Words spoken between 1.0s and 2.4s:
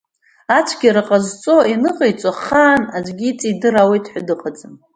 ҟазҵо, ианыҟаиҵо